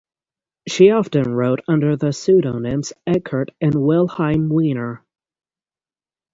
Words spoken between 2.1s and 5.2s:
pseudonyms "Eckert" and "Wilhelm Wiener".